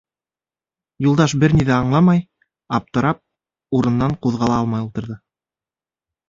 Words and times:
Юлдаш 1.07 1.35
бер 1.43 1.53
ни 1.57 1.67
ҙә 1.67 1.75
аңламай, 1.75 2.23
аптырап, 2.79 3.21
урынынан 3.81 4.17
ҡуҙғала 4.25 4.57
алмай 4.63 4.89
ултырҙы. 4.89 5.21